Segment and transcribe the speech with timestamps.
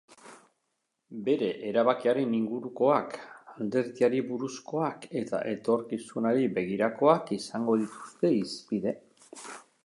[1.25, 3.13] Bere erabakiaren ingurukoak,
[3.57, 8.97] alderdiari buruzkoak eta etorkizunari begirakoak izango dituzte hizpide.